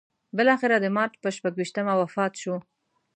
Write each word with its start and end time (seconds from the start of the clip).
بالاخره 0.37 0.77
د 0.81 0.85
مارچ 0.95 1.13
پر 1.21 1.31
شپږویشتمه 1.37 1.93
وفات 2.01 2.33
شو. 2.41 2.55